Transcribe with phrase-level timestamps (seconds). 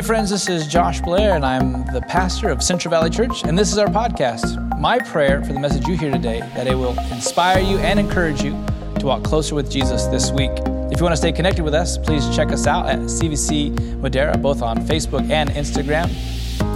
[0.00, 3.58] Hey, friends, this is Josh Blair, and I'm the pastor of Central Valley Church, and
[3.58, 4.78] this is our podcast.
[4.78, 8.42] My prayer for the message you hear today that it will inspire you and encourage
[8.42, 8.52] you
[8.98, 10.52] to walk closer with Jesus this week.
[10.90, 14.38] If you want to stay connected with us, please check us out at CVC Madera,
[14.38, 16.08] both on Facebook and Instagram.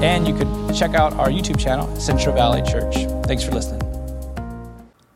[0.02, 2.94] And you could check out our YouTube channel, Central Valley Church.
[3.24, 3.80] Thanks for listening.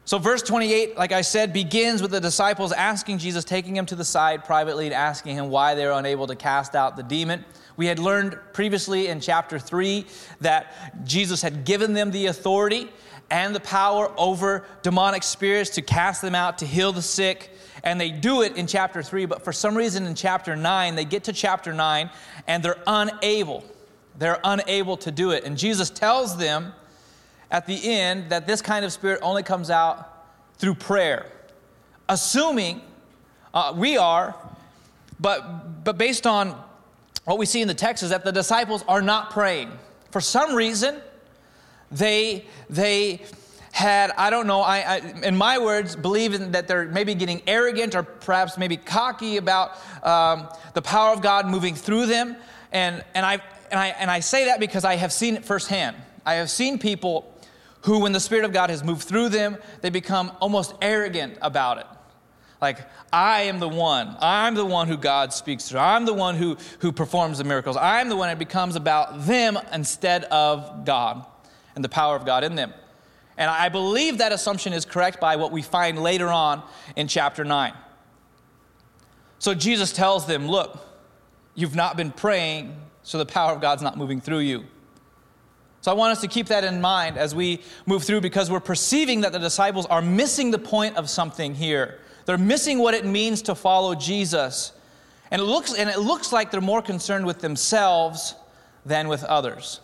[0.07, 3.95] So, verse 28, like I said, begins with the disciples asking Jesus, taking him to
[3.95, 7.45] the side privately, and asking him why they were unable to cast out the demon.
[7.79, 10.05] We had learned previously in chapter 3
[10.41, 10.75] that
[11.07, 12.91] Jesus had given them the authority
[13.31, 17.57] and the power over demonic spirits to cast them out, to heal the sick.
[17.85, 21.05] And they do it in chapter 3, but for some reason in chapter 9, they
[21.05, 22.11] get to chapter 9
[22.49, 23.63] and they're unable.
[24.19, 25.45] They're unable to do it.
[25.45, 26.73] And Jesus tells them
[27.49, 31.27] at the end that this kind of spirit only comes out through prayer.
[32.09, 32.81] Assuming
[33.55, 34.35] uh, we are,
[35.21, 36.61] but, but based on
[37.29, 39.71] what we see in the text is that the disciples are not praying.
[40.13, 40.99] For some reason,
[41.93, 43.21] they, they
[43.71, 47.95] had, I don't know, I, I, in my words, believing that they're maybe getting arrogant
[47.95, 52.35] or perhaps maybe cocky about um, the power of God moving through them.
[52.73, 55.97] And, and, I, and, I, and I say that because I have seen it firsthand.
[56.25, 57.31] I have seen people
[57.83, 61.77] who, when the Spirit of God has moved through them, they become almost arrogant about
[61.77, 61.87] it.
[62.61, 62.79] Like,
[63.13, 64.17] I am the one.
[64.21, 65.81] I'm the one who God speaks through.
[65.81, 67.77] I'm the one who, who performs the miracles.
[67.77, 71.25] I'm the one that becomes about them instead of God
[71.77, 72.75] and the power of God in them.
[73.37, 76.63] And I believe that assumption is correct by what we find later on
[76.97, 77.73] in chapter 9.
[79.39, 80.85] So Jesus tells them, Look,
[81.55, 84.65] you've not been praying, so the power of God's not moving through you.
[85.81, 88.59] So I want us to keep that in mind as we move through because we're
[88.59, 92.01] perceiving that the disciples are missing the point of something here.
[92.29, 94.73] They're missing what it means to follow Jesus.
[95.31, 98.35] And it looks, and it looks like they're more concerned with themselves
[98.85, 99.81] than with others.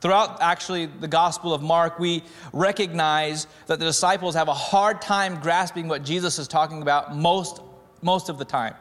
[0.00, 5.38] Throughout actually the Gospel of Mark, we recognize that the disciples have a hard time
[5.40, 7.60] grasping what Jesus is talking about most,
[8.00, 8.74] most of the time.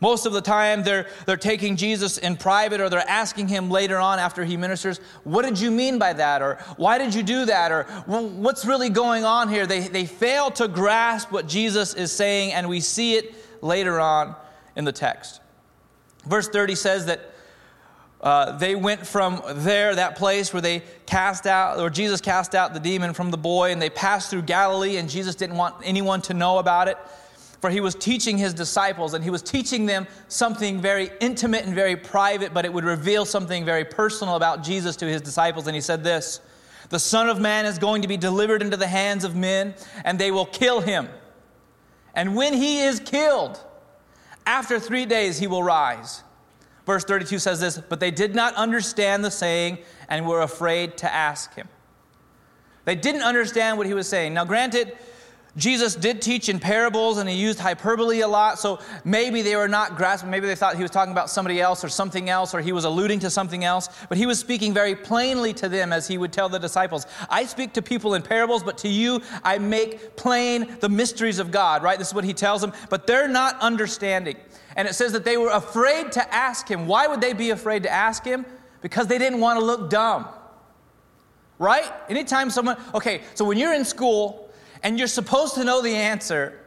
[0.00, 3.98] Most of the time, they're, they're taking Jesus in private or they're asking him later
[3.98, 6.40] on after he ministers, What did you mean by that?
[6.40, 7.70] Or why did you do that?
[7.70, 9.66] Or well, what's really going on here?
[9.66, 14.34] They, they fail to grasp what Jesus is saying, and we see it later on
[14.74, 15.40] in the text.
[16.24, 17.20] Verse 30 says that
[18.22, 22.72] uh, they went from there, that place where they cast out, or Jesus cast out
[22.72, 26.22] the demon from the boy, and they passed through Galilee, and Jesus didn't want anyone
[26.22, 26.96] to know about it
[27.60, 31.74] for he was teaching his disciples and he was teaching them something very intimate and
[31.74, 35.66] very private, but it would reveal something very personal about Jesus to his disciples.
[35.66, 36.40] And he said this
[36.88, 40.18] The Son of Man is going to be delivered into the hands of men, and
[40.18, 41.08] they will kill him.
[42.14, 43.62] And when he is killed,
[44.46, 46.22] after three days he will rise.
[46.86, 49.78] Verse 32 says this But they did not understand the saying
[50.08, 51.68] and were afraid to ask him.
[52.86, 54.32] They didn't understand what he was saying.
[54.34, 54.96] Now, granted,
[55.56, 59.68] Jesus did teach in parables and he used hyperbole a lot, so maybe they were
[59.68, 60.30] not grasping.
[60.30, 62.84] Maybe they thought he was talking about somebody else or something else, or he was
[62.84, 63.88] alluding to something else.
[64.08, 67.44] But he was speaking very plainly to them as he would tell the disciples I
[67.46, 71.82] speak to people in parables, but to you I make plain the mysteries of God,
[71.82, 71.98] right?
[71.98, 72.72] This is what he tells them.
[72.88, 74.36] But they're not understanding.
[74.76, 76.86] And it says that they were afraid to ask him.
[76.86, 78.46] Why would they be afraid to ask him?
[78.82, 80.28] Because they didn't want to look dumb.
[81.58, 81.92] Right?
[82.08, 84.49] Anytime someone, okay, so when you're in school,
[84.82, 86.58] and you're supposed to know the answer,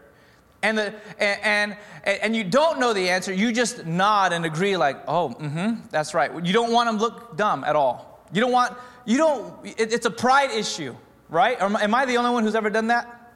[0.61, 4.77] and, the, and, and, and you don't know the answer, you just nod and agree,
[4.77, 6.31] like, oh, mm-hmm, that's right.
[6.45, 8.25] You don't want them to look dumb at all.
[8.31, 8.73] You don't want,
[9.05, 10.95] you don't, it, it's a pride issue,
[11.29, 11.59] right?
[11.61, 13.33] Am I the only one who's ever done that?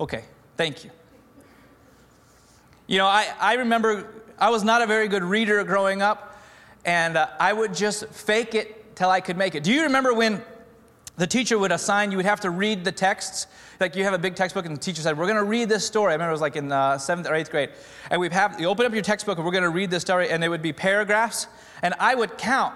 [0.00, 0.24] Okay,
[0.56, 0.90] thank you.
[2.86, 6.38] You know, I, I remember I was not a very good reader growing up,
[6.84, 9.62] and uh, I would just fake it till I could make it.
[9.62, 10.42] Do you remember when
[11.16, 13.46] the teacher would assign, you would have to read the texts.
[13.78, 15.86] Like you have a big textbook, and the teacher said, We're going to read this
[15.86, 16.10] story.
[16.10, 17.70] I remember it was like in uh, seventh or eighth grade.
[18.10, 20.30] And we'd have, you open up your textbook, and we're going to read this story,
[20.30, 21.46] and it would be paragraphs.
[21.82, 22.74] And I would count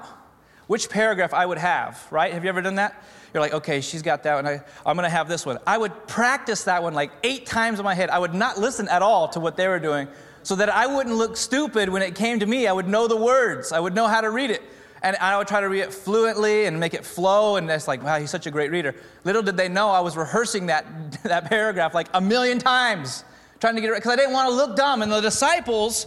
[0.69, 2.33] which paragraph I would have, right?
[2.33, 3.03] Have you ever done that?
[3.35, 4.47] You're like, okay, she's got that one.
[4.47, 5.59] I, I'm going to have this one.
[5.67, 8.11] I would practice that one like eight times in my head.
[8.11, 10.09] I would not listen at all to what they were doing
[10.43, 12.67] so that I wouldn't look stupid when it came to me.
[12.67, 14.63] I would know the words, I would know how to read it.
[15.03, 17.57] And I would try to read it fluently and make it flow.
[17.57, 18.95] And it's like, wow, he's such a great reader.
[19.25, 20.85] Little did they know I was rehearsing that,
[21.23, 23.25] that paragraph like a million times,
[23.61, 25.03] trying to get it right, because I didn't want to look dumb.
[25.03, 26.07] And the disciples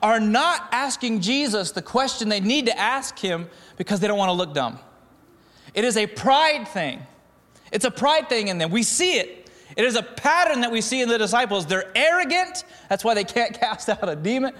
[0.00, 4.30] are not asking Jesus the question they need to ask him because they don't want
[4.30, 4.78] to look dumb.
[5.74, 7.00] It is a pride thing.
[7.70, 8.70] It's a pride thing in them.
[8.70, 9.50] We see it.
[9.76, 11.66] It is a pattern that we see in the disciples.
[11.66, 12.64] They're arrogant.
[12.88, 14.52] That's why they can't cast out a demon.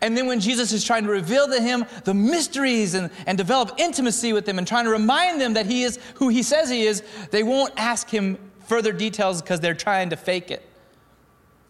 [0.00, 3.72] And then when Jesus is trying to reveal to him the mysteries and, and develop
[3.78, 6.82] intimacy with them and trying to remind them that he is who he says he
[6.82, 10.68] is, they won't ask him further details because they're trying to fake it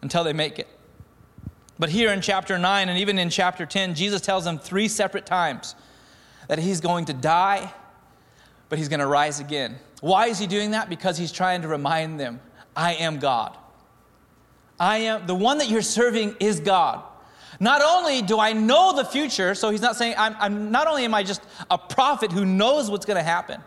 [0.03, 0.69] until they make it.
[1.79, 5.27] But here in chapter 9 and even in chapter 10, Jesus tells them three separate
[5.27, 5.77] times
[6.49, 7.73] that he's going to die,
[8.69, 9.79] but he's going to rise again.
[10.01, 10.89] Why is he doing that?
[10.89, 12.41] Because he's trying to remind them
[12.75, 13.57] I am God.
[14.79, 17.03] I am the one that you're serving is God.
[17.61, 21.05] Not only do I know the future, so he's not saying I'm, I'm not only
[21.05, 23.61] am I just a prophet who knows what's going to happen,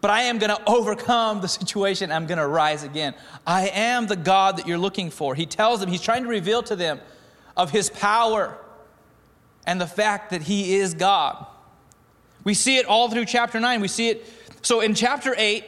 [0.00, 2.12] but I am going to overcome the situation.
[2.12, 3.14] I'm going to rise again.
[3.46, 5.34] I am the God that you're looking for.
[5.34, 7.00] He tells them, he's trying to reveal to them
[7.56, 8.56] of his power
[9.66, 11.46] and the fact that he is God.
[12.44, 13.80] We see it all through chapter 9.
[13.80, 14.26] We see it.
[14.62, 15.64] So in chapter 8,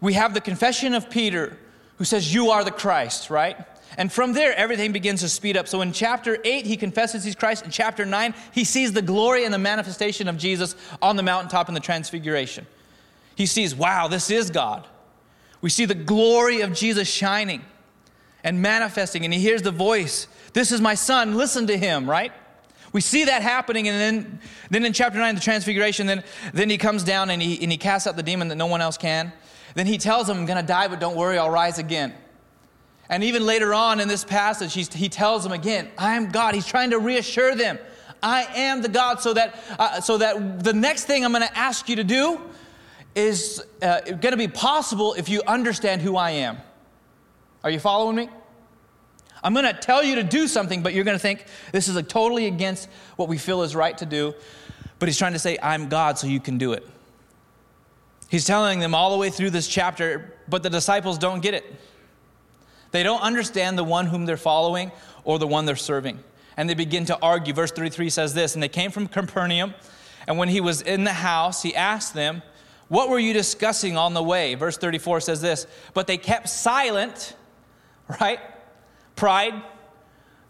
[0.00, 1.58] we have the confession of Peter
[1.98, 3.56] who says, You are the Christ, right?
[3.96, 5.66] And from there, everything begins to speed up.
[5.66, 7.64] So in chapter 8, he confesses he's Christ.
[7.64, 11.68] In chapter 9, he sees the glory and the manifestation of Jesus on the mountaintop
[11.68, 12.66] in the transfiguration.
[13.34, 14.86] He sees, wow, this is God.
[15.60, 17.64] We see the glory of Jesus shining
[18.44, 22.32] and manifesting, and he hears the voice, This is my son, listen to him, right?
[22.92, 24.40] We see that happening, and then,
[24.70, 26.24] then in chapter 9, the transfiguration, then,
[26.54, 28.80] then he comes down and he, and he casts out the demon that no one
[28.80, 29.32] else can.
[29.74, 32.14] Then he tells them, I'm going to die, but don't worry, I'll rise again.
[33.10, 36.54] And even later on in this passage, he tells them again, I am God.
[36.54, 37.78] He's trying to reassure them,
[38.22, 41.58] I am the God, so that, uh, so that the next thing I'm going to
[41.58, 42.40] ask you to do
[43.14, 46.58] is uh, going to be possible if you understand who I am.
[47.64, 48.28] Are you following me?
[49.42, 52.00] I'm going to tell you to do something, but you're going to think this is
[52.08, 54.34] totally against what we feel is right to do.
[54.98, 56.86] But he's trying to say, I'm God, so you can do it.
[58.28, 61.64] He's telling them all the way through this chapter, but the disciples don't get it.
[62.90, 64.92] They don't understand the one whom they're following
[65.24, 66.22] or the one they're serving.
[66.56, 67.54] And they begin to argue.
[67.54, 69.74] Verse 33 says this And they came from Capernaum,
[70.26, 72.42] and when he was in the house, he asked them,
[72.88, 74.54] What were you discussing on the way?
[74.54, 77.36] Verse 34 says this But they kept silent,
[78.20, 78.40] right?
[79.16, 79.54] Pride.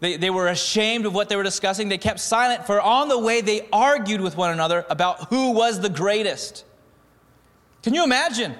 [0.00, 1.88] They, they were ashamed of what they were discussing.
[1.88, 5.80] They kept silent, for on the way they argued with one another about who was
[5.80, 6.64] the greatest.
[7.82, 8.54] Can you imagine?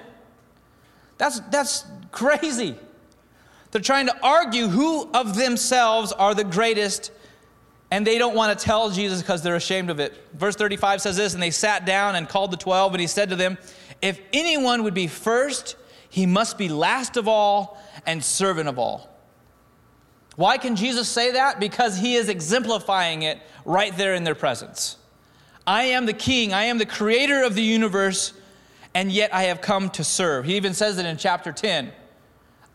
[1.17, 2.75] That's, that's crazy.
[3.71, 7.11] They're trying to argue who of themselves are the greatest,
[7.91, 10.13] and they don't want to tell Jesus because they're ashamed of it.
[10.33, 13.29] Verse 35 says this And they sat down and called the twelve, and he said
[13.29, 13.57] to them,
[14.01, 15.75] If anyone would be first,
[16.09, 19.09] he must be last of all and servant of all.
[20.35, 21.59] Why can Jesus say that?
[21.59, 24.97] Because he is exemplifying it right there in their presence.
[25.67, 28.33] I am the king, I am the creator of the universe,
[28.95, 30.45] and yet I have come to serve.
[30.45, 31.91] He even says it in chapter 10.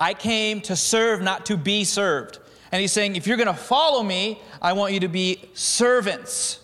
[0.04, 2.38] I came to serve, not to be served.
[2.70, 6.60] And he's saying, if you're going to follow me, I want you to be servants.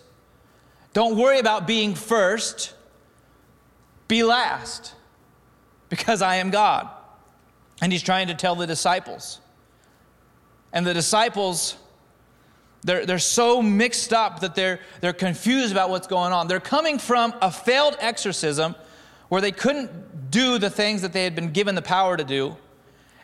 [0.93, 2.75] Don't worry about being first,
[4.07, 4.93] be last,
[5.89, 6.87] because I am God.
[7.81, 9.39] And he's trying to tell the disciples.
[10.71, 11.77] And the disciples,
[12.83, 16.47] they're, they're so mixed up that they're, they're confused about what's going on.
[16.47, 18.75] They're coming from a failed exorcism
[19.29, 22.55] where they couldn't do the things that they had been given the power to do.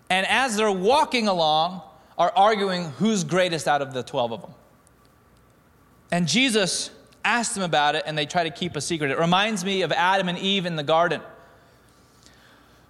[0.10, 1.82] And as they're walking along,
[2.18, 4.52] are arguing who's greatest out of the 12 of them.
[6.12, 6.90] And Jesus
[7.24, 9.12] asked them about it, and they try to keep a secret.
[9.12, 11.22] It reminds me of Adam and Eve in the garden.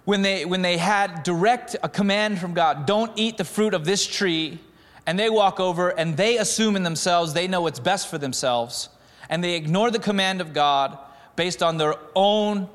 [0.04, 3.84] When they, when they had direct a command from God, don't eat the fruit of
[3.84, 4.58] this tree,
[5.06, 8.88] and they walk over and they assume in themselves they know what's best for themselves,
[9.28, 10.96] and they ignore the command of God
[11.36, 12.68] based on their own,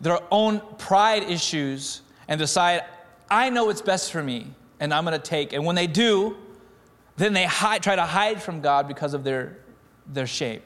[0.00, 2.82] their own pride issues and decide,
[3.32, 4.48] I know what's best for me,
[4.78, 5.54] and I'm going to take.
[5.54, 6.36] And when they do,
[7.16, 9.56] then they hide, try to hide from God because of their,
[10.06, 10.60] their shame.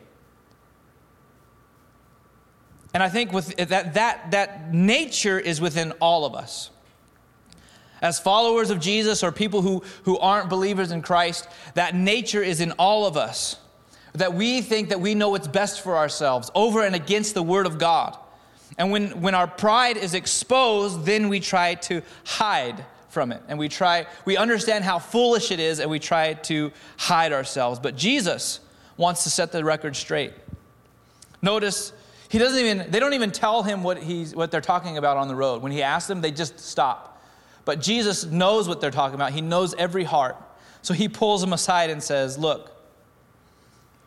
[2.93, 6.71] And I think with that, that, that nature is within all of us.
[8.03, 12.61] As followers of Jesus or people who, who aren't believers in Christ, that nature is
[12.61, 13.59] in all of us.
[14.15, 17.67] That we think that we know what's best for ourselves over and against the Word
[17.67, 18.19] of God.
[18.79, 23.43] And when, when our pride is exposed, then we try to hide from it.
[23.49, 27.81] And we try, we understand how foolish it is, and we try to hide ourselves.
[27.81, 28.61] But Jesus
[28.97, 30.33] wants to set the record straight.
[31.41, 31.93] Notice
[32.29, 35.29] he doesn't even, they don't even tell him what, he's, what they're talking about on
[35.29, 35.63] the road.
[35.63, 37.23] When he asks them, they just stop.
[37.65, 39.33] But Jesus knows what they're talking about.
[39.33, 40.37] He knows every heart.
[40.83, 42.71] So he pulls them aside and says, Look,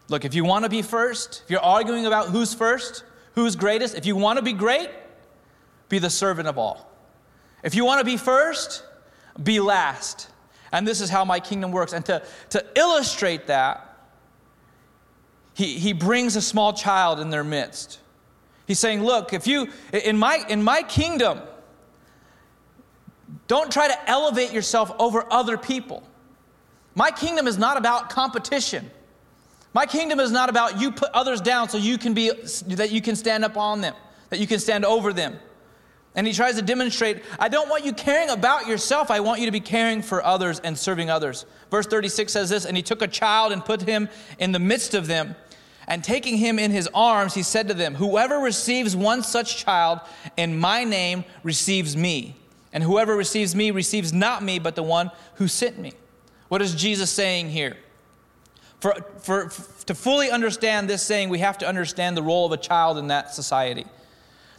[0.08, 3.04] look, if you want to be first, if you're arguing about who's first,
[3.40, 3.96] Who's greatest?
[3.96, 4.90] If you want to be great,
[5.88, 6.92] be the servant of all.
[7.64, 8.84] If you want to be first,
[9.42, 10.28] be last.
[10.74, 11.94] And this is how my kingdom works.
[11.94, 13.98] And to, to illustrate that,
[15.54, 18.02] he, he brings a small child in their midst.
[18.68, 21.40] He's saying, Look, if you, in my, in my kingdom,
[23.48, 26.04] don't try to elevate yourself over other people.
[26.94, 28.92] My kingdom is not about competition.
[29.74, 32.32] My kingdom is not about you put others down so you can be
[32.68, 33.94] that you can stand up on them,
[34.30, 35.40] that you can stand over them.
[36.16, 39.12] And he tries to demonstrate, I don't want you caring about yourself.
[39.12, 41.46] I want you to be caring for others and serving others.
[41.70, 44.10] Verse 36 says this, and he took a child and put him
[44.40, 45.36] in the midst of them.
[45.88, 50.00] And taking him in his arms, he said to them, Whoever receives one such child
[50.36, 52.36] in my name receives me.
[52.74, 55.94] And whoever receives me receives not me, but the one who sent me.
[56.48, 57.78] What is Jesus saying here?
[58.80, 59.52] For, for,
[59.86, 63.08] to fully understand this saying, we have to understand the role of a child in
[63.08, 63.86] that society.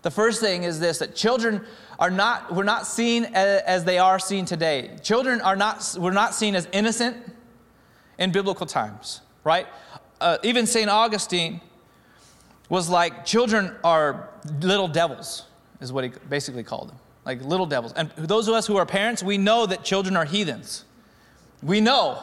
[0.02, 1.64] The first thing is this that children
[1.98, 4.96] are not, we're not seen as, as they are seen today.
[5.02, 7.16] Children are not, we're not seen as innocent
[8.18, 9.66] in biblical times, right?
[10.20, 10.90] Uh, even St.
[10.90, 11.60] Augustine
[12.68, 14.28] was like, children are
[14.60, 15.46] little devils,
[15.80, 17.92] is what he basically called them like little devils.
[17.92, 20.84] And those of us who are parents, we know that children are heathens.
[21.62, 22.22] We know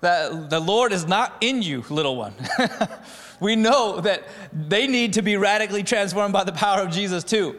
[0.00, 2.34] that the Lord is not in you, little one.
[3.40, 7.58] we know that they need to be radically transformed by the power of Jesus too.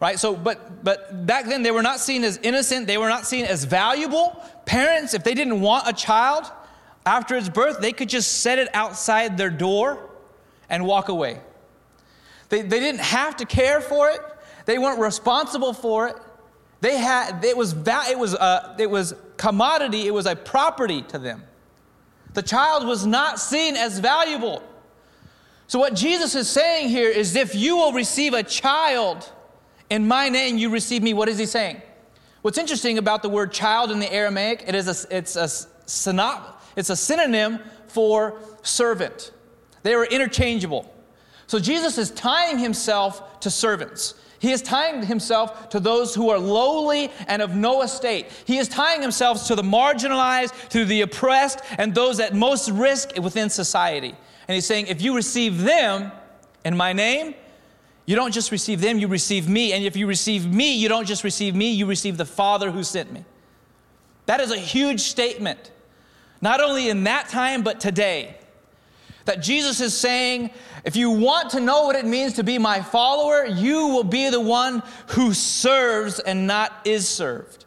[0.00, 0.18] Right?
[0.18, 3.44] So, but but back then they were not seen as innocent, they were not seen
[3.44, 4.42] as valuable.
[4.66, 6.50] Parents, if they didn't want a child
[7.06, 10.10] after its birth, they could just set it outside their door
[10.68, 11.40] and walk away.
[12.48, 14.20] They, they didn't have to care for it.
[14.66, 16.16] They weren't responsible for it.
[16.80, 21.18] They had, it was, it was, a, it was commodity, it was a property to
[21.18, 21.44] them.
[22.36, 24.62] The child was not seen as valuable.
[25.68, 29.32] So, what Jesus is saying here is if you will receive a child
[29.88, 31.14] in my name, you receive me.
[31.14, 31.80] What is he saying?
[32.42, 35.44] What's interesting about the word child in the Aramaic, it is a, it's, a
[35.86, 39.32] synop, it's a synonym for servant.
[39.82, 40.94] They were interchangeable.
[41.46, 44.12] So Jesus is tying himself to servants.
[44.38, 48.26] He is tying himself to those who are lowly and of no estate.
[48.44, 53.12] He is tying himself to the marginalized, to the oppressed, and those at most risk
[53.20, 54.14] within society.
[54.48, 56.12] And he's saying, if you receive them
[56.64, 57.34] in my name,
[58.04, 59.72] you don't just receive them, you receive me.
[59.72, 62.84] And if you receive me, you don't just receive me, you receive the Father who
[62.84, 63.24] sent me.
[64.26, 65.70] That is a huge statement,
[66.40, 68.36] not only in that time, but today
[69.26, 70.50] that Jesus is saying,
[70.84, 74.30] if you want to know what it means to be my follower, you will be
[74.30, 77.64] the one who serves and not is served.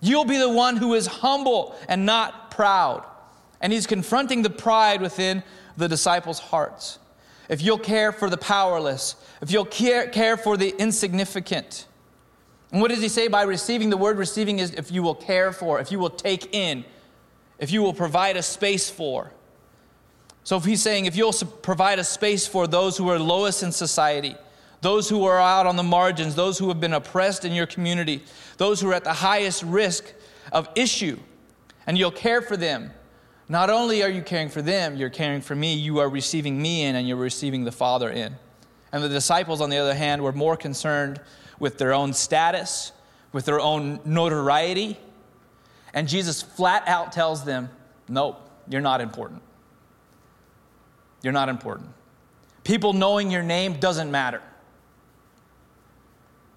[0.00, 3.04] You'll be the one who is humble and not proud.
[3.60, 5.42] And he's confronting the pride within
[5.76, 6.98] the disciples' hearts.
[7.48, 11.86] If you'll care for the powerless, if you'll care, care for the insignificant.
[12.70, 13.90] And what does he say by receiving?
[13.90, 16.84] The word receiving is if you will care for, if you will take in,
[17.58, 19.32] if you will provide a space for.
[20.44, 23.72] So if he's saying, if you'll provide a space for those who are lowest in
[23.72, 24.36] society,
[24.80, 28.22] those who are out on the margins, those who have been oppressed in your community,
[28.56, 30.12] those who are at the highest risk
[30.52, 31.18] of issue,
[31.86, 32.90] and you'll care for them.
[33.48, 36.84] Not only are you caring for them, you're caring for me, you are receiving me
[36.84, 38.36] in and you're receiving the Father in.
[38.92, 41.20] And the disciples, on the other hand, were more concerned
[41.58, 42.92] with their own status,
[43.32, 44.98] with their own notoriety.
[45.92, 47.70] And Jesus flat out tells them,
[48.08, 49.42] Nope, you're not important.
[51.22, 51.90] You're not important.
[52.64, 54.42] People knowing your name doesn't matter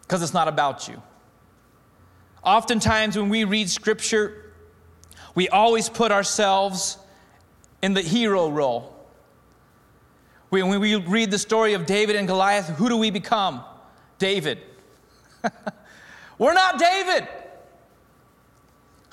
[0.01, 1.01] because it's not about you.
[2.43, 4.51] Oftentimes, when we read scripture,
[5.33, 6.97] we always put ourselves
[7.81, 8.89] in the hero role.
[10.49, 13.63] When we read the story of David and Goliath, who do we become?
[14.19, 14.59] David.
[16.37, 17.27] We're not David.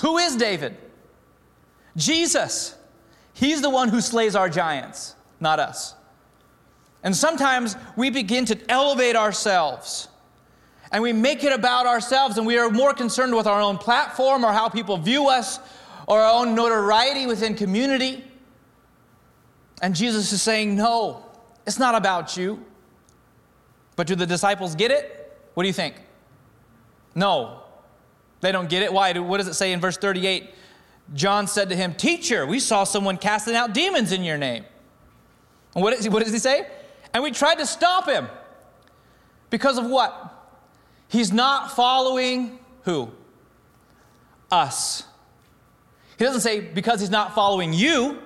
[0.01, 0.77] Who is David?
[1.97, 2.77] Jesus.
[3.33, 5.95] He's the one who slays our giants not us.
[7.03, 10.09] And sometimes we begin to elevate ourselves
[10.93, 14.45] and we make it about ourselves and we are more concerned with our own platform
[14.45, 15.59] or how people view us
[16.07, 18.25] or our own notoriety within community.
[19.81, 21.25] And Jesus is saying, No,
[21.67, 22.65] it's not about you.
[23.97, 25.39] But do the disciples get it?
[25.55, 25.95] What do you think?
[27.15, 27.63] No,
[28.41, 28.93] they don't get it.
[28.93, 29.17] Why?
[29.19, 30.51] What does it say in verse 38?
[31.15, 34.65] John said to him, Teacher, we saw someone casting out demons in your name.
[35.73, 36.67] What, is, what does he say?
[37.13, 38.29] And we tried to stop him.
[39.51, 40.37] Because of what?
[41.09, 43.11] He's not following who?
[44.51, 45.05] Us.
[46.19, 48.19] He doesn't say because he's not following you.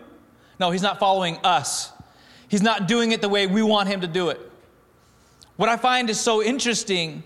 [0.59, 1.93] No, he's not following us.
[2.49, 4.41] He's not doing it the way we want him to do it.
[5.57, 7.23] What I find is so interesting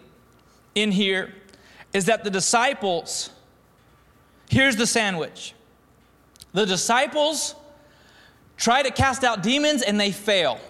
[0.75, 1.35] in here
[1.93, 3.31] is that the disciples,
[4.51, 5.55] here's the sandwich.
[6.53, 7.55] The disciples
[8.59, 10.61] try to cast out demons and they fail.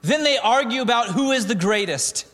[0.00, 2.26] Then they argue about who is the greatest.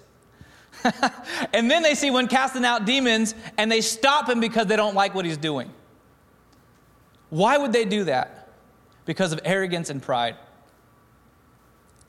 [1.52, 4.94] and then they see one casting out demons and they stop him because they don't
[4.94, 5.70] like what he's doing.
[7.30, 8.48] Why would they do that?
[9.04, 10.36] Because of arrogance and pride.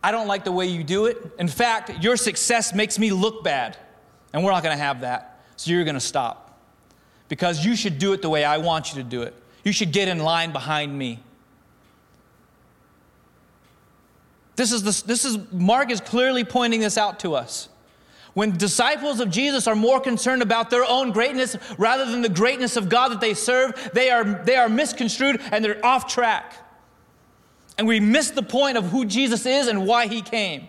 [0.04, 1.18] I don't like the way you do it.
[1.40, 3.78] In fact, your success makes me look bad,
[4.32, 5.44] and we're not going to have that.
[5.56, 6.60] So you're going to stop.
[7.30, 9.34] Because you should do it the way I want you to do it.
[9.64, 11.20] You should get in line behind me.
[14.58, 17.70] This is, the, this is Mark is clearly pointing this out to us.
[18.34, 22.76] When disciples of Jesus are more concerned about their own greatness rather than the greatness
[22.76, 26.56] of God that they serve, they are, they are misconstrued and they're off track.
[27.78, 30.68] And we miss the point of who Jesus is and why he came.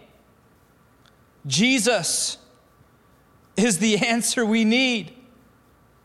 [1.46, 2.36] Jesus
[3.56, 5.14] is the answer we need.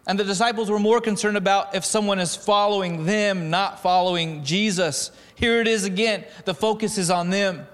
[0.08, 5.12] And the disciples were more concerned about if someone is following them, not following Jesus.
[5.36, 6.26] Here it is again.
[6.46, 7.68] The focus is on them.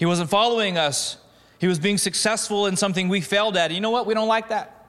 [0.00, 1.18] He wasn't following us,
[1.58, 3.70] he was being successful in something we failed at.
[3.70, 4.06] You know what?
[4.06, 4.86] We don't like that.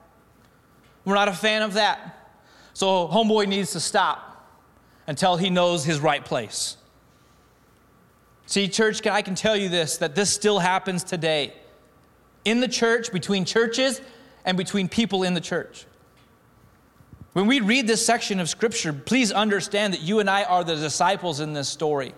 [1.04, 2.30] We're not a fan of that.
[2.72, 4.48] So, homeboy needs to stop
[5.06, 6.78] until he knows his right place.
[8.46, 11.52] See, church, I can tell you this that this still happens today
[12.46, 14.00] in the church, between churches,
[14.46, 15.84] and between people in the church.
[17.34, 20.76] When we read this section of Scripture, please understand that you and I are the
[20.76, 22.14] disciples in this story.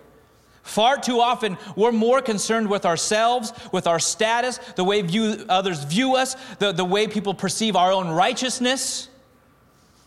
[0.65, 5.83] Far too often, we're more concerned with ourselves, with our status, the way view, others
[5.83, 9.07] view us, the, the way people perceive our own righteousness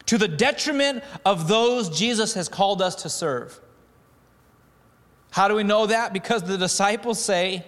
[0.07, 3.61] to the detriment of those Jesus has called us to serve.
[5.31, 6.13] How do we know that?
[6.13, 7.65] Because the disciples say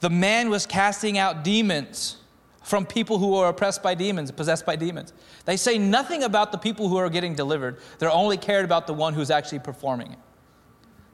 [0.00, 2.16] the man was casting out demons
[2.62, 5.12] from people who are oppressed by demons, possessed by demons.
[5.44, 7.78] They say nothing about the people who are getting delivered.
[7.98, 10.18] They're only cared about the one who's actually performing it.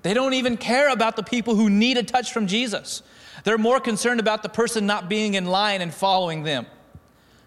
[0.02, 3.02] They don't even care about the people who need a touch from Jesus.
[3.44, 6.66] They're more concerned about the person not being in line and following them.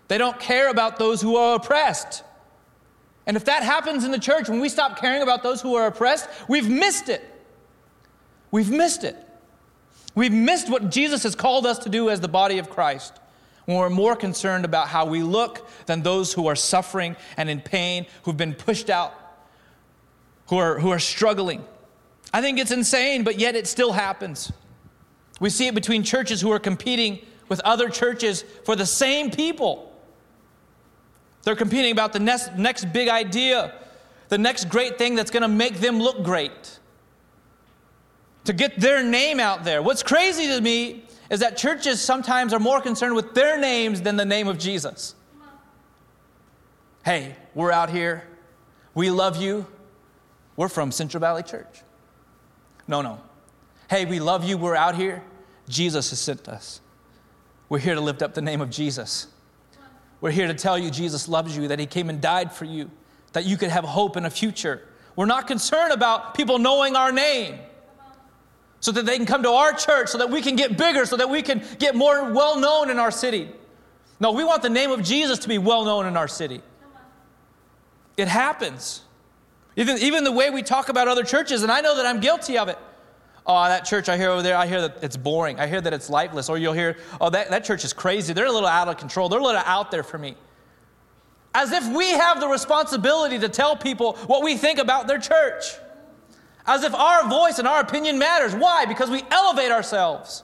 [0.07, 2.23] They don't care about those who are oppressed.
[3.25, 5.87] And if that happens in the church, when we stop caring about those who are
[5.87, 7.23] oppressed, we've missed it.
[8.51, 9.17] We've missed it.
[10.13, 13.19] We've missed what Jesus has called us to do as the body of Christ
[13.65, 17.61] when we're more concerned about how we look than those who are suffering and in
[17.61, 19.13] pain, who've been pushed out,
[20.47, 21.65] who are, who are struggling.
[22.35, 24.51] I think it's insane, but yet it still happens.
[25.39, 29.89] We see it between churches who are competing with other churches for the same people.
[31.43, 33.73] They're competing about the next, next big idea,
[34.27, 36.77] the next great thing that's going to make them look great,
[38.43, 39.81] to get their name out there.
[39.81, 44.17] What's crazy to me is that churches sometimes are more concerned with their names than
[44.17, 45.15] the name of Jesus.
[47.05, 48.27] Hey, we're out here.
[48.93, 49.67] We love you.
[50.57, 51.84] We're from Central Valley Church.
[52.87, 53.19] No, no.
[53.89, 54.57] Hey, we love you.
[54.57, 55.23] We're out here.
[55.67, 56.81] Jesus has sent us.
[57.69, 59.27] We're here to lift up the name of Jesus.
[60.21, 62.89] We're here to tell you Jesus loves you, that He came and died for you,
[63.33, 64.87] that you could have hope in a future.
[65.15, 67.59] We're not concerned about people knowing our name
[68.79, 71.17] so that they can come to our church, so that we can get bigger, so
[71.17, 73.49] that we can get more well known in our city.
[74.19, 76.61] No, we want the name of Jesus to be well known in our city.
[78.15, 79.01] It happens.
[79.75, 82.57] Even, even the way we talk about other churches, and I know that I'm guilty
[82.57, 82.77] of it.
[83.47, 85.59] Oh, that church I hear over there, I hear that it's boring.
[85.59, 86.49] I hear that it's lifeless.
[86.49, 88.33] Or you'll hear, oh, that, that church is crazy.
[88.33, 89.29] They're a little out of control.
[89.29, 90.35] They're a little out there for me.
[91.53, 95.65] As if we have the responsibility to tell people what we think about their church.
[96.65, 98.55] As if our voice and our opinion matters.
[98.55, 98.85] Why?
[98.85, 100.43] Because we elevate ourselves.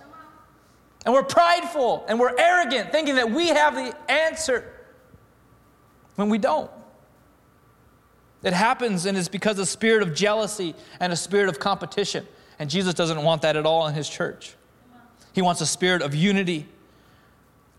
[1.04, 4.72] And we're prideful and we're arrogant, thinking that we have the answer
[6.16, 6.70] when we don't.
[8.44, 12.28] It happens and it's because of a spirit of jealousy and a spirit of competition.
[12.58, 14.56] And Jesus doesn't want that at all in his church.
[15.34, 16.68] He wants a spirit of unity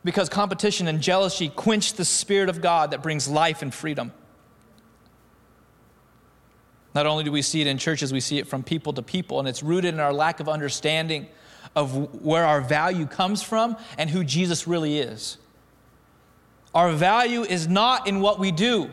[0.04, 4.12] because competition and jealousy quench the spirit of God that brings life and freedom.
[6.94, 9.38] Not only do we see it in churches, we see it from people to people,
[9.38, 11.26] and it's rooted in our lack of understanding
[11.74, 15.38] of where our value comes from and who Jesus really is.
[16.74, 18.90] Our value is not in what we do.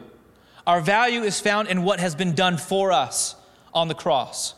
[0.69, 3.36] Our value is found in what has been done for us
[3.73, 4.53] on the cross.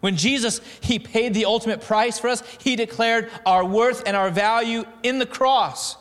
[0.00, 4.28] When Jesus, he paid the ultimate price for us, he declared our worth and our
[4.28, 5.96] value in the cross,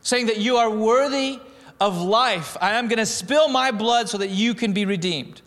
[0.00, 1.38] saying that you are worthy
[1.82, 2.56] of life.
[2.62, 5.42] I am going to spill my blood so that you can be redeemed.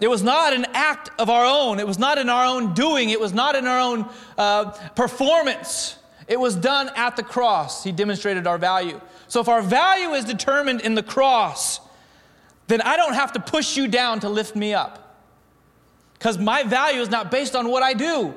[0.00, 1.78] It was not an act of our own.
[1.78, 3.10] It was not in our own doing.
[3.10, 5.98] It was not in our own uh, performance.
[6.28, 7.84] It was done at the cross.
[7.84, 9.00] He demonstrated our value.
[9.28, 11.80] So if our value is determined in the cross,
[12.68, 15.18] then I don't have to push you down to lift me up.
[16.14, 18.34] Because my value is not based on what I do,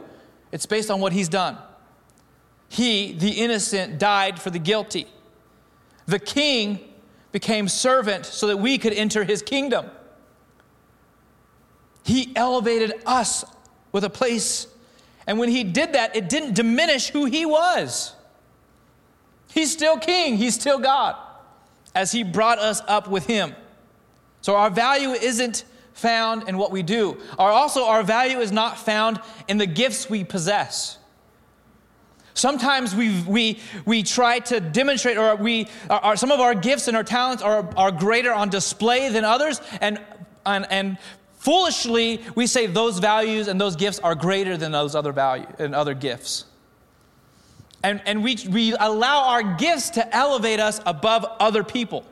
[0.51, 1.57] it's based on what He's done.
[2.67, 5.07] He, the innocent, died for the guilty.
[6.07, 6.79] The king
[7.31, 9.85] became servant so that we could enter his kingdom.
[12.03, 13.43] He elevated us
[13.91, 14.67] with a place.
[15.27, 18.13] And when he did that, it didn't diminish who he was.
[19.51, 21.15] He's still king, he's still God,
[21.93, 23.55] as he brought us up with him.
[24.41, 27.17] So our value isn't found in what we do.
[27.39, 30.97] Our, also, our value is not found in the gifts we possess.
[32.33, 36.97] Sometimes we, we, we try to demonstrate, or we, our, some of our gifts and
[36.97, 40.01] our talents are, are greater on display than others, and,
[40.45, 40.97] and, and
[41.45, 45.75] foolishly we say those values and those gifts are greater than those other value and
[45.75, 46.45] other gifts.
[47.83, 52.03] And, and we, we allow our gifts to elevate us above other people.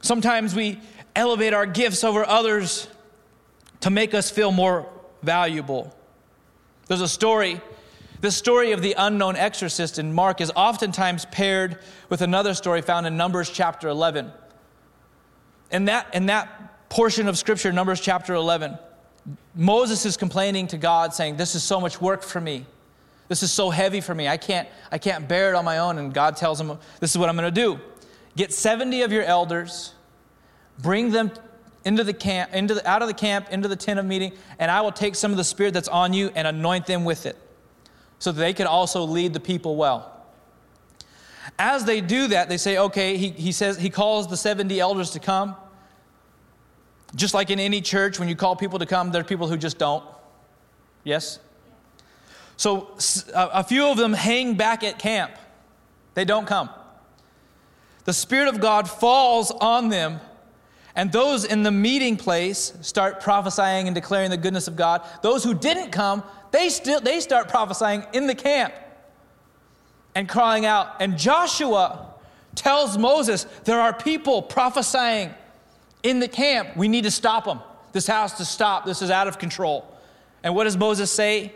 [0.00, 0.80] Sometimes we
[1.14, 2.88] elevate our gifts over others
[3.82, 4.88] to make us feel more
[5.22, 5.96] valuable.
[6.88, 7.60] There's a story.
[8.20, 13.06] The story of the unknown exorcist in Mark is oftentimes paired with another story found
[13.06, 14.32] in Numbers chapter 11.
[15.70, 18.78] In that, in that portion of scripture, Numbers chapter 11,
[19.54, 22.66] Moses is complaining to God, saying, This is so much work for me.
[23.28, 24.28] This is so heavy for me.
[24.28, 25.98] I can't, I can't bear it on my own.
[25.98, 27.80] And God tells him, This is what I'm going to do.
[28.36, 29.94] Get 70 of your elders,
[30.78, 31.32] bring them
[31.84, 34.70] into the camp, into the, out of the camp, into the tent of meeting, and
[34.70, 37.36] I will take some of the spirit that's on you and anoint them with it,
[38.18, 40.15] so that they can also lead the people well.
[41.58, 45.10] As they do that, they say, okay, he, he says, he calls the 70 elders
[45.10, 45.56] to come.
[47.14, 49.56] Just like in any church, when you call people to come, there are people who
[49.56, 50.04] just don't.
[51.04, 51.38] Yes?
[52.56, 52.96] So
[53.34, 55.32] a few of them hang back at camp.
[56.14, 56.68] They don't come.
[58.04, 60.20] The Spirit of God falls on them
[60.96, 65.06] and those in the meeting place start prophesying and declaring the goodness of God.
[65.22, 68.72] Those who didn't come, they still they start prophesying in the camp
[70.16, 70.96] and crying out.
[70.98, 72.14] And Joshua
[72.54, 75.32] tells Moses, there are people prophesying
[76.02, 76.74] in the camp.
[76.74, 77.60] We need to stop them.
[77.92, 78.86] This has to stop.
[78.86, 79.86] This is out of control.
[80.42, 81.52] And what does Moses say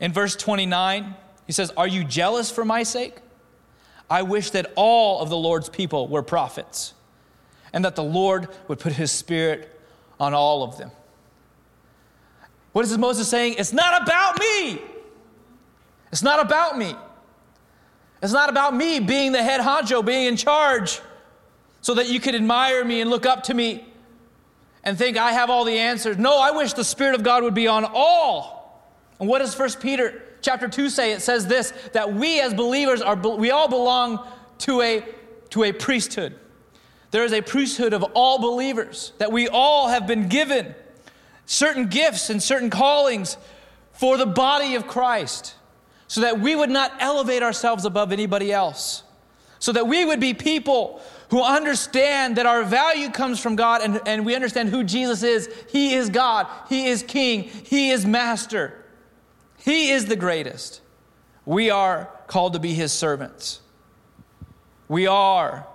[0.00, 1.14] in verse 29?
[1.46, 3.18] He says, Are you jealous for my sake?
[4.10, 6.92] I wish that all of the Lord's people were prophets
[7.72, 9.80] and that the Lord would put his spirit
[10.18, 10.90] on all of them.
[12.72, 13.56] What is Moses saying?
[13.58, 14.80] It's not about me.
[16.10, 16.96] It's not about me.
[18.22, 21.00] It's not about me being the head honcho, being in charge,
[21.80, 23.86] so that you could admire me and look up to me
[24.82, 26.16] and think I have all the answers.
[26.16, 28.82] No, I wish the Spirit of God would be on all.
[29.18, 31.12] And what does First Peter chapter 2 say?
[31.12, 34.26] It says this that we as believers are we all belong
[34.58, 35.04] to a
[35.50, 36.38] to a priesthood.
[37.10, 40.74] There is a priesthood of all believers, that we all have been given
[41.46, 43.36] certain gifts and certain callings
[43.92, 45.54] for the body of Christ,
[46.08, 49.02] so that we would not elevate ourselves above anybody else,
[49.58, 54.00] so that we would be people who understand that our value comes from God and,
[54.06, 55.50] and we understand who Jesus is.
[55.68, 58.84] He is God, He is King, He is Master,
[59.58, 60.80] He is the greatest.
[61.44, 63.60] We are called to be His servants.
[64.88, 65.66] We are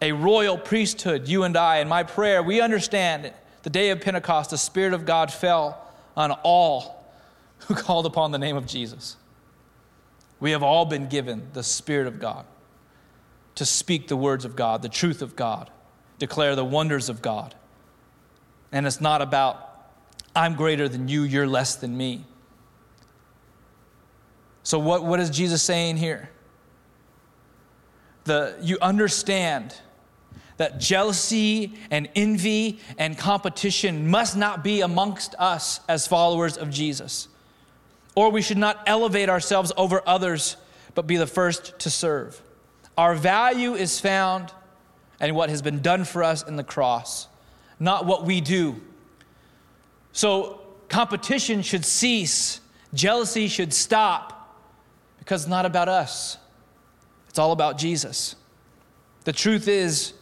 [0.00, 1.78] a royal priesthood, you and I.
[1.78, 5.86] In my prayer, we understand the day of Pentecost, the Spirit of God fell
[6.16, 7.04] on all
[7.60, 9.16] who called upon the name of Jesus.
[10.42, 12.44] We have all been given the Spirit of God
[13.54, 15.70] to speak the words of God, the truth of God,
[16.18, 17.54] declare the wonders of God.
[18.72, 19.92] And it's not about,
[20.34, 22.24] I'm greater than you, you're less than me.
[24.64, 26.28] So, what, what is Jesus saying here?
[28.24, 29.76] The, you understand
[30.56, 37.28] that jealousy and envy and competition must not be amongst us as followers of Jesus.
[38.14, 40.56] Or we should not elevate ourselves over others,
[40.94, 42.40] but be the first to serve.
[42.96, 44.52] Our value is found
[45.20, 47.28] in what has been done for us in the cross,
[47.80, 48.80] not what we do.
[50.12, 52.60] So, competition should cease,
[52.92, 54.58] jealousy should stop,
[55.18, 56.36] because it's not about us,
[57.28, 58.36] it's all about Jesus.
[59.24, 60.12] The truth is,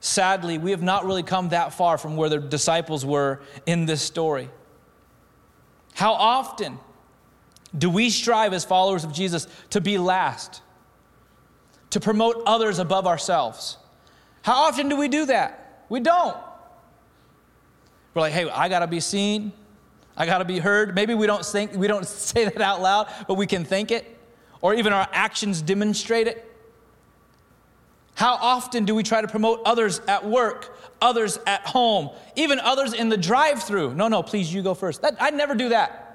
[0.00, 4.02] sadly, we have not really come that far from where the disciples were in this
[4.02, 4.48] story.
[5.94, 6.78] How often
[7.76, 10.62] do we strive as followers of Jesus to be last,
[11.90, 13.78] to promote others above ourselves?
[14.42, 15.84] How often do we do that?
[15.88, 16.36] We don't.
[18.14, 19.52] We're like, hey, I got to be seen.
[20.16, 20.94] I got to be heard.
[20.94, 24.16] Maybe we don't think we don't say that out loud, but we can think it
[24.60, 26.42] or even our actions demonstrate it.
[28.14, 32.94] How often do we try to promote others at work, others at home, even others
[32.94, 33.94] in the drive through?
[33.94, 35.02] No, no, please, you go first.
[35.02, 36.05] That, I'd never do that.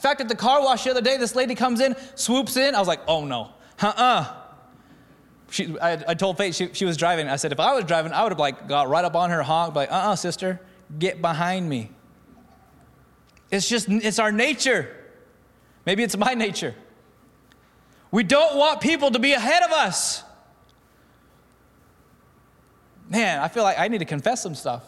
[0.00, 2.74] In fact, at the car wash the other day, this lady comes in, swoops in.
[2.74, 3.50] I was like, oh no,
[3.82, 4.34] uh uh
[5.82, 7.28] I, I, told Faith she, she, was driving.
[7.28, 9.42] I said, if I was driving, I would have like got right up on her
[9.42, 10.58] honk, like, uh uh-uh, uh sister,
[10.98, 11.90] get behind me.
[13.50, 14.88] It's just, it's our nature.
[15.84, 16.74] Maybe it's my nature.
[18.10, 20.24] We don't want people to be ahead of us.
[23.10, 24.82] Man, I feel like I need to confess some stuff.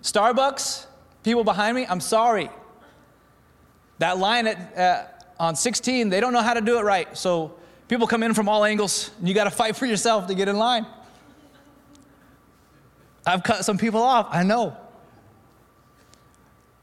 [0.00, 0.86] Starbucks,
[1.22, 2.48] people behind me, I'm sorry.
[3.98, 5.04] That line at, uh,
[5.38, 7.16] on 16, they don't know how to do it right.
[7.16, 7.54] So
[7.88, 10.48] people come in from all angles, and you got to fight for yourself to get
[10.48, 10.86] in line.
[13.26, 14.76] I've cut some people off, I know.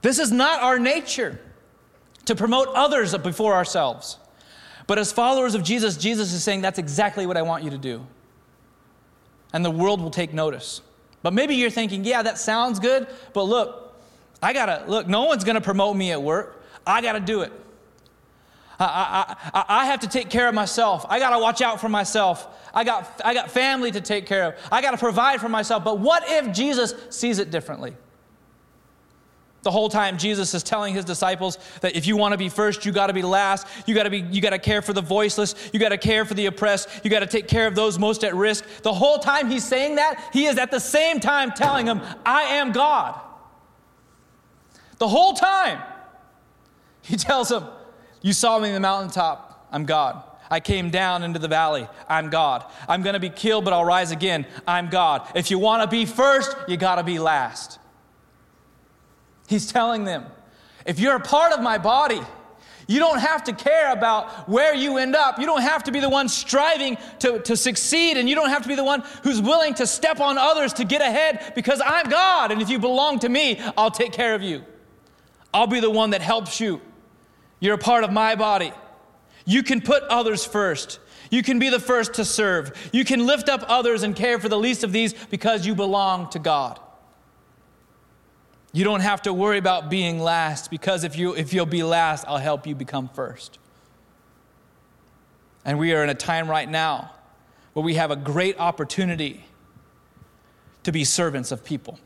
[0.01, 1.39] This is not our nature
[2.25, 4.17] to promote others before ourselves.
[4.85, 7.77] But as followers of Jesus, Jesus is saying, That's exactly what I want you to
[7.77, 8.05] do.
[9.53, 10.81] And the world will take notice.
[11.21, 13.95] But maybe you're thinking, Yeah, that sounds good, but look,
[14.41, 16.62] I gotta, look, no one's gonna promote me at work.
[16.85, 17.51] I got to do it.
[18.79, 21.05] I, I, I, have to take care of myself.
[21.07, 22.47] I got to watch out for myself.
[22.73, 24.55] I got, I got family to take care of.
[24.71, 25.83] I got to provide for myself.
[25.83, 27.95] But what if Jesus sees it differently?
[29.61, 32.85] The whole time Jesus is telling his disciples that if you want to be first,
[32.85, 33.65] you got to be last.
[33.85, 36.25] You got to be you got to care for the voiceless, you got to care
[36.25, 38.65] for the oppressed, you got to take care of those most at risk.
[38.81, 42.43] The whole time he's saying that, he is at the same time telling them, "I
[42.43, 43.17] am God."
[44.97, 45.81] The whole time.
[47.03, 47.65] He tells them,
[48.21, 49.67] You saw me in the mountaintop.
[49.71, 50.23] I'm God.
[50.49, 51.87] I came down into the valley.
[52.07, 52.65] I'm God.
[52.87, 54.45] I'm going to be killed, but I'll rise again.
[54.67, 55.27] I'm God.
[55.35, 57.79] If you want to be first, you got to be last.
[59.47, 60.25] He's telling them,
[60.85, 62.21] if you're a part of my body,
[62.87, 65.39] you don't have to care about where you end up.
[65.39, 68.63] You don't have to be the one striving to, to succeed, and you don't have
[68.63, 72.09] to be the one who's willing to step on others to get ahead because I'm
[72.09, 72.51] God.
[72.51, 74.63] And if you belong to me, I'll take care of you.
[75.53, 76.81] I'll be the one that helps you.
[77.63, 78.73] You're a part of my body.
[79.45, 80.99] You can put others first.
[81.29, 82.89] You can be the first to serve.
[82.91, 86.29] You can lift up others and care for the least of these because you belong
[86.31, 86.77] to God.
[88.73, 92.25] You don't have to worry about being last because if, you, if you'll be last,
[92.27, 93.59] I'll help you become first.
[95.63, 97.13] And we are in a time right now
[97.71, 99.45] where we have a great opportunity
[100.83, 101.97] to be servants of people.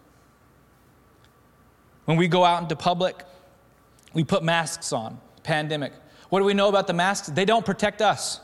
[2.05, 3.23] When we go out into public,
[4.13, 5.93] we put masks on pandemic.
[6.29, 7.29] What do we know about the masks?
[7.29, 8.41] They don't protect us.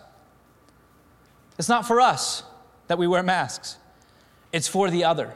[1.59, 2.43] It's not for us
[2.87, 3.77] that we wear masks,
[4.51, 5.33] it's for the other.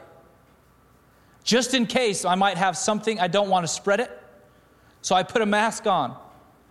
[1.44, 4.10] Just in case I might have something, I don't want to spread it,
[5.00, 6.16] so I put a mask on.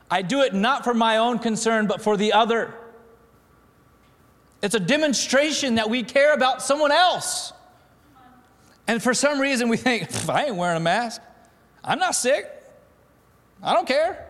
[0.10, 2.74] I do it not for my own concern, but for the other.
[4.62, 7.54] It's a demonstration that we care about someone else.
[8.88, 11.22] And for some reason, we think, I ain't wearing a mask.
[11.84, 12.52] I'm not sick.
[13.62, 14.27] I don't care.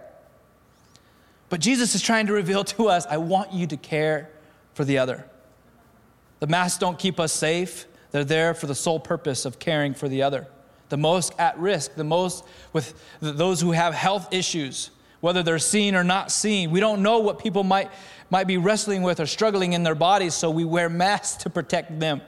[1.49, 4.29] But Jesus is trying to reveal to us I want you to care
[4.73, 5.25] for the other.
[6.39, 10.07] The masks don't keep us safe, they're there for the sole purpose of caring for
[10.07, 10.47] the other.
[10.89, 15.95] The most at risk, the most with those who have health issues, whether they're seen
[15.95, 16.71] or not seen.
[16.71, 17.89] We don't know what people might,
[18.29, 21.99] might be wrestling with or struggling in their bodies, so we wear masks to protect
[21.99, 22.21] them.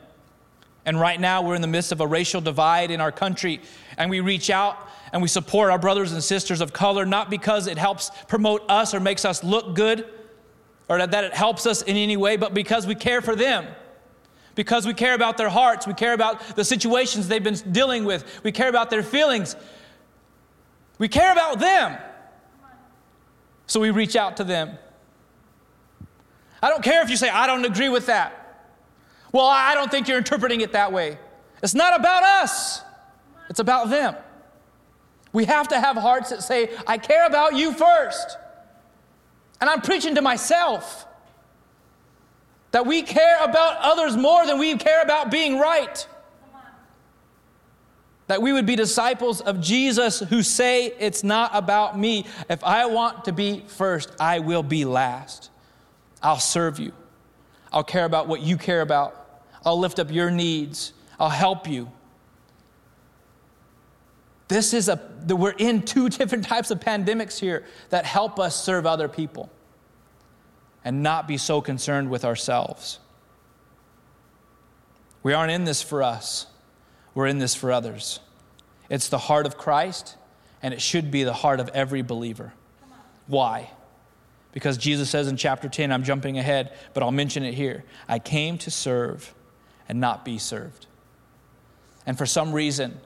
[0.85, 3.61] And right now, we're in the midst of a racial divide in our country,
[3.97, 7.67] and we reach out and we support our brothers and sisters of color, not because
[7.67, 10.07] it helps promote us or makes us look good
[10.87, 13.65] or that it helps us in any way, but because we care for them.
[14.55, 18.41] Because we care about their hearts, we care about the situations they've been dealing with,
[18.43, 19.55] we care about their feelings,
[20.97, 21.97] we care about them.
[23.67, 24.77] So we reach out to them.
[26.61, 28.67] I don't care if you say, I don't agree with that.
[29.31, 31.17] Well, I don't think you're interpreting it that way.
[31.61, 32.81] It's not about us,
[33.49, 34.15] it's about them.
[35.31, 38.37] We have to have hearts that say, I care about you first.
[39.61, 41.05] And I'm preaching to myself
[42.71, 46.07] that we care about others more than we care about being right.
[48.27, 52.27] That we would be disciples of Jesus who say, It's not about me.
[52.47, 55.49] If I want to be first, I will be last.
[56.21, 56.91] I'll serve you.
[57.73, 59.43] I'll care about what you care about.
[59.65, 60.93] I'll lift up your needs.
[61.19, 61.91] I'll help you.
[64.49, 68.85] This is a, we're in two different types of pandemics here that help us serve
[68.85, 69.49] other people
[70.83, 72.99] and not be so concerned with ourselves.
[75.23, 76.47] We aren't in this for us,
[77.13, 78.19] we're in this for others.
[78.89, 80.17] It's the heart of Christ,
[80.63, 82.53] and it should be the heart of every believer.
[83.27, 83.69] Why?
[84.51, 87.83] Because Jesus says in chapter 10, I'm jumping ahead, but I'll mention it here.
[88.07, 89.35] I came to serve
[89.87, 90.87] and not be served.
[92.07, 92.99] And for some reason,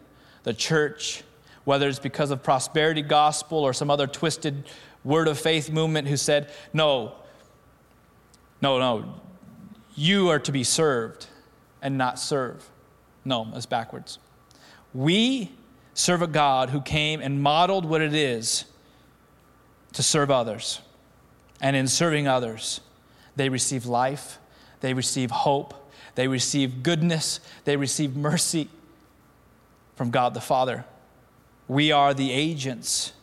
[0.43, 1.23] the church,
[1.65, 4.63] whether it's because of prosperity gospel or some other twisted
[5.03, 7.13] word of faith movement who said, no,
[8.61, 9.13] no, no,
[9.95, 11.27] you are to be served
[11.81, 12.69] and not serve.
[13.25, 14.19] No, that's backwards.
[14.93, 15.51] We
[15.93, 18.65] serve a God who came and modeled what it is
[19.93, 20.81] to serve others.
[21.61, 22.81] And in serving others,
[23.35, 24.39] they receive life,
[24.81, 28.69] they receive hope, they receive goodness, they receive mercy
[29.95, 30.85] from God the Father.
[31.67, 33.13] We are the agents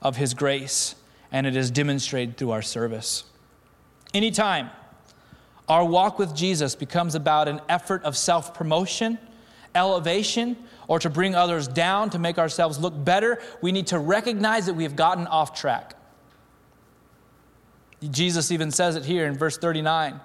[0.00, 0.94] of His grace,
[1.30, 3.24] and it is demonstrated through our service.
[4.14, 4.70] Anytime
[5.68, 9.18] our walk with Jesus becomes about an effort of self promotion,
[9.74, 10.56] elevation,
[10.88, 14.74] or to bring others down to make ourselves look better, we need to recognize that
[14.74, 15.94] we have gotten off track.
[18.10, 20.20] Jesus even says it here in verse 39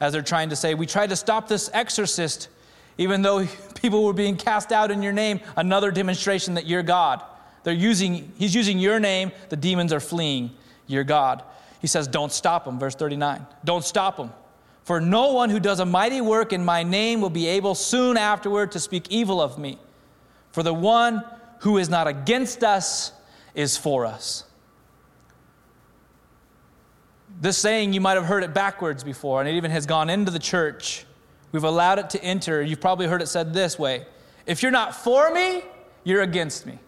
[0.00, 2.48] as they're trying to say, We tried to stop this exorcist,
[2.98, 7.22] even though people were being cast out in your name, another demonstration that you're God.
[7.64, 10.50] They're using, he's using your name, the demons are fleeing.
[10.86, 11.42] You're God.
[11.80, 13.46] He says, Don't stop them, verse 39.
[13.64, 14.32] Don't stop them.
[14.84, 18.16] For no one who does a mighty work in my name will be able soon
[18.16, 19.78] afterward to speak evil of me.
[20.50, 21.24] For the one
[21.60, 23.12] who is not against us
[23.54, 24.44] is for us.
[27.40, 30.30] This saying, you might have heard it backwards before, and it even has gone into
[30.30, 31.06] the church.
[31.52, 32.62] We've allowed it to enter.
[32.62, 34.06] You've probably heard it said this way
[34.46, 35.62] If you're not for me,
[36.02, 36.78] you're against me.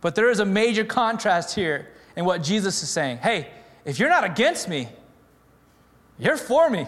[0.00, 3.18] But there is a major contrast here in what Jesus is saying.
[3.18, 3.48] Hey,
[3.84, 4.88] if you're not against me,
[6.18, 6.86] you're for me.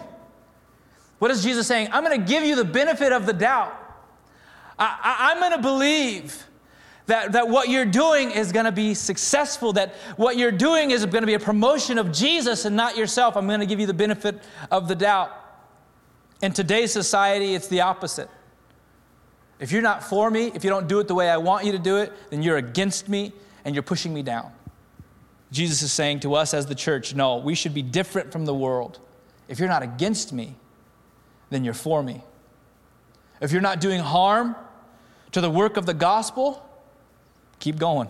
[1.19, 1.89] What is Jesus saying?
[1.91, 3.81] I'm going to give you the benefit of the doubt.
[4.77, 6.45] I, am going to believe
[7.05, 11.05] that, that what you're doing is going to be successful, that what you're doing is
[11.05, 13.37] going to be a promotion of Jesus and not yourself.
[13.37, 15.44] I'm going to give you the benefit of the doubt.
[16.45, 18.29] In today's society, it's the opposite.
[19.59, 21.71] If you're not for me, if you don't do it the way I want you
[21.71, 23.33] to do it, then you're against me
[23.65, 24.51] and you're pushing me down.
[25.51, 28.53] Jesus is saying to us as the church, no, we should be different from the
[28.53, 28.99] world.
[29.47, 30.53] If you're not against me,
[31.49, 32.23] then you're for me.
[33.41, 34.55] If you're not doing harm
[35.31, 36.63] to the work of the gospel,
[37.57, 38.07] keep going.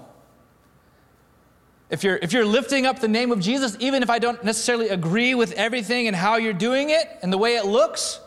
[1.89, 4.89] If you're, if you're lifting up the name of Jesus, even if I don't necessarily
[4.89, 8.19] agree with everything and how you're doing it and the way it looks,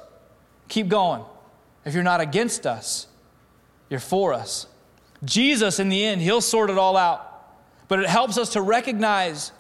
[0.69, 1.23] keep going.
[1.85, 3.07] If you're not against us,
[3.89, 4.67] you're for us.
[5.25, 7.25] Jesus, in the end, He'll sort it all out.
[7.89, 9.53] But it helps us to recognize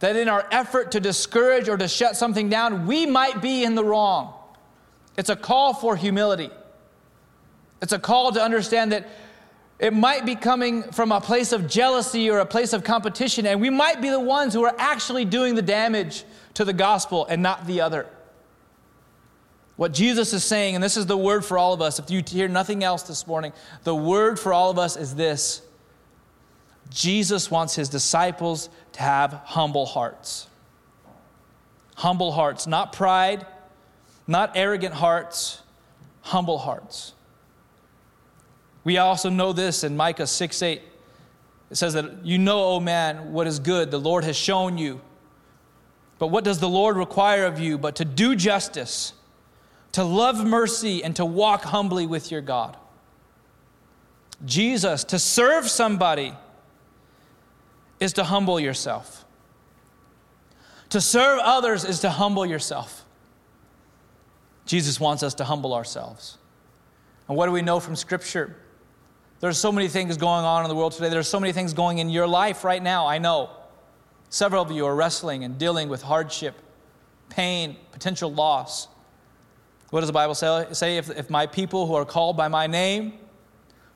[0.00, 3.74] that in our effort to discourage or to shut something down, we might be in
[3.74, 4.34] the wrong.
[5.16, 6.50] It's a call for humility.
[7.82, 9.08] It's a call to understand that
[9.78, 13.60] it might be coming from a place of jealousy or a place of competition, and
[13.60, 17.42] we might be the ones who are actually doing the damage to the gospel and
[17.42, 18.06] not the other.
[19.80, 22.22] What Jesus is saying, and this is the word for all of us, if you
[22.28, 25.62] hear nothing else this morning, the word for all of us is this
[26.90, 30.48] Jesus wants his disciples to have humble hearts.
[31.96, 33.46] Humble hearts, not pride,
[34.26, 35.62] not arrogant hearts,
[36.20, 37.14] humble hearts.
[38.84, 40.82] We also know this in Micah 6 8.
[41.70, 45.00] It says that you know, O man, what is good, the Lord has shown you.
[46.18, 49.14] But what does the Lord require of you but to do justice,
[49.92, 52.76] to love mercy, and to walk humbly with your God?
[54.44, 56.32] Jesus, to serve somebody
[57.98, 59.24] is to humble yourself.
[60.90, 63.04] To serve others is to humble yourself.
[64.64, 66.38] Jesus wants us to humble ourselves.
[67.28, 68.56] And what do we know from Scripture?
[69.40, 71.08] There's so many things going on in the world today.
[71.08, 73.06] There's so many things going in your life right now.
[73.06, 73.50] I know.
[74.28, 76.54] Several of you are wrestling and dealing with hardship,
[77.28, 78.88] pain, potential loss.
[79.90, 80.96] What does the Bible say?
[80.96, 83.14] if, if my people who are called by my name,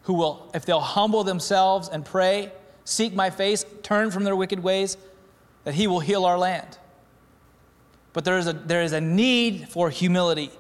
[0.03, 2.53] who will, if they'll humble themselves and pray,
[2.85, 4.97] seek my face, turn from their wicked ways,
[5.63, 6.79] that he will heal our land.
[8.13, 10.51] But there is a, there is a need for humility.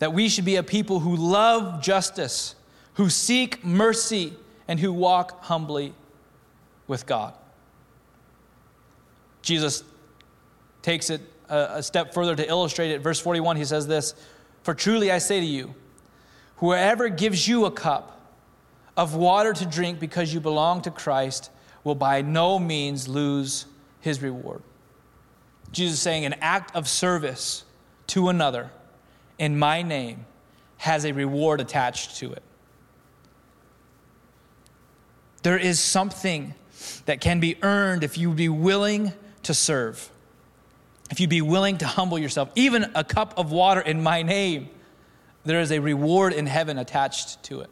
[0.00, 2.54] That we should be a people who love justice,
[2.94, 4.34] who seek mercy,
[4.68, 5.94] and who walk humbly
[6.86, 7.34] with God.
[9.42, 9.82] Jesus
[10.82, 13.00] takes it a, step further to illustrate it.
[13.00, 14.14] Verse 41, he says this
[14.62, 15.74] For truly I say to you,
[16.56, 18.18] whoever gives you a cup,
[18.98, 21.50] of water to drink because you belong to Christ
[21.84, 23.64] will by no means lose
[24.00, 24.60] his reward.
[25.70, 27.64] Jesus is saying an act of service
[28.08, 28.72] to another
[29.38, 30.26] in my name
[30.78, 32.42] has a reward attached to it.
[35.44, 36.54] There is something
[37.06, 39.12] that can be earned if you be willing
[39.44, 40.10] to serve.
[41.10, 44.68] If you be willing to humble yourself, even a cup of water in my name,
[45.44, 47.70] there is a reward in heaven attached to it.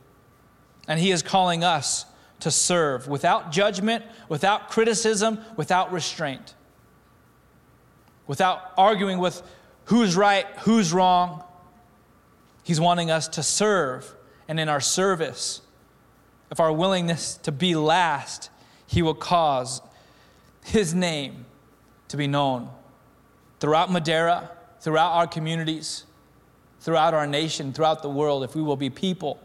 [0.89, 2.07] And He is calling us
[2.41, 6.55] to serve without judgment, without criticism, without restraint,
[8.27, 9.43] without arguing with
[9.87, 11.43] who's right, who's wrong.
[12.63, 14.15] He's wanting us to serve.
[14.49, 15.61] And in our service,
[16.51, 18.51] if our willingness to be last,
[18.87, 19.83] He will cause
[20.65, 21.47] His name
[22.09, 22.71] to be known
[23.61, 24.51] throughout Madera,
[24.81, 26.05] throughout our communities,
[26.81, 29.41] throughout our nation, throughout the world, if we will be people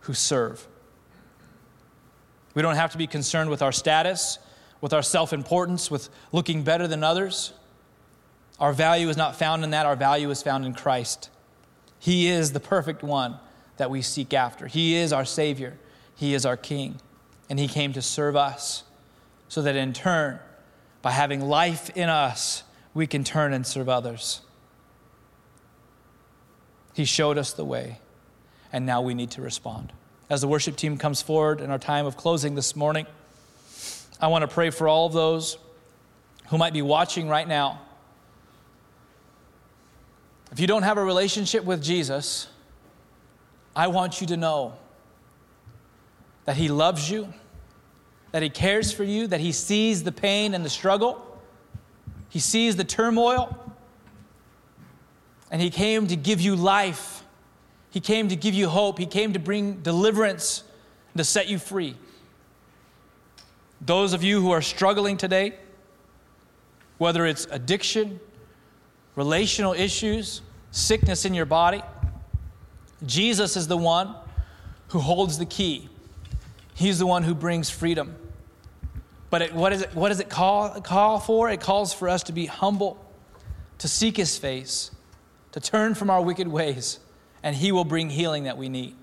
[0.00, 0.66] who serve.
[2.54, 4.38] We don't have to be concerned with our status,
[4.80, 7.52] with our self importance, with looking better than others.
[8.60, 11.30] Our value is not found in that, our value is found in Christ.
[11.98, 13.38] He is the perfect one
[13.78, 14.66] that we seek after.
[14.66, 15.78] He is our Savior,
[16.14, 17.00] He is our King,
[17.48, 18.84] and He came to serve us
[19.48, 20.38] so that in turn,
[21.00, 22.63] by having life in us,
[22.94, 24.40] we can turn and serve others.
[26.94, 27.98] He showed us the way,
[28.72, 29.92] and now we need to respond.
[30.30, 33.06] As the worship team comes forward in our time of closing this morning,
[34.20, 35.58] I want to pray for all of those
[36.48, 37.80] who might be watching right now.
[40.52, 42.46] If you don't have a relationship with Jesus,
[43.74, 44.74] I want you to know
[46.44, 47.34] that He loves you,
[48.30, 51.33] that He cares for you, that He sees the pain and the struggle,
[52.34, 53.58] He sees the turmoil,
[55.50, 57.24] and He came to give you life
[57.94, 58.98] he came to give you hope.
[58.98, 60.64] He came to bring deliverance,
[61.12, 61.94] and to set you free.
[63.80, 65.54] Those of you who are struggling today,
[66.98, 68.18] whether it's addiction,
[69.14, 71.82] relational issues, sickness in your body,
[73.06, 74.12] Jesus is the one
[74.88, 75.88] who holds the key.
[76.74, 78.16] He's the one who brings freedom.
[79.34, 81.50] But it, what, is it, what does it call, call for?
[81.50, 83.04] It calls for us to be humble,
[83.78, 84.92] to seek His face,
[85.50, 87.00] to turn from our wicked ways
[87.42, 88.94] and He will bring healing that we need.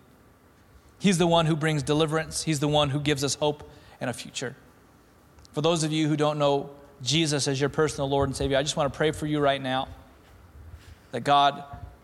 [1.00, 3.70] He's the one who brings deliverance, He's the one who gives us hope
[4.00, 4.56] and a future.
[5.52, 6.70] For those of you who don't know
[7.04, 9.62] Jesus as your personal Lord and Savior, I just want to pray for you right
[9.62, 9.90] now
[11.12, 11.62] that God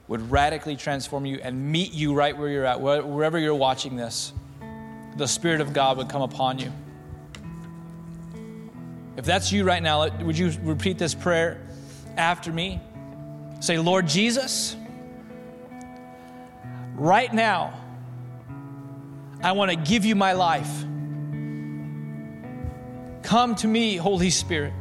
[0.09, 4.34] would radically transform you and meet you right where you're at, wherever you're watching this.
[5.15, 6.73] The Spirit of God would come upon you.
[9.18, 11.59] If that's you right now, would you repeat this prayer
[12.15, 12.80] after me?
[13.59, 14.76] Say, Lord Jesus,
[16.93, 17.74] right now,
[19.43, 20.70] I want to give you my life.
[23.24, 24.74] Come to me, Holy Spirit,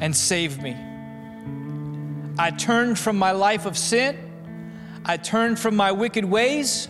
[0.00, 0.76] and save me.
[2.38, 4.16] I turn from my life of sin.
[5.04, 6.88] I turn from my wicked ways.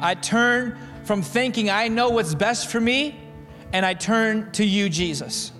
[0.00, 3.21] I turn from thinking I know what's best for me,
[3.72, 5.52] and I turn to you, Jesus.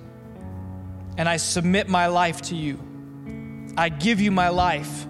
[1.16, 2.78] And I submit my life to you.
[3.76, 5.06] I give you my life.